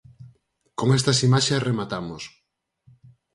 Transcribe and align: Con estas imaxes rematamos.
Con 0.77 0.87
estas 0.97 1.19
imaxes 1.27 1.63
rematamos. 1.69 2.23